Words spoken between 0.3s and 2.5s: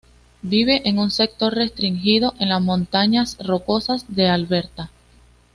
Vive en un sector restringido en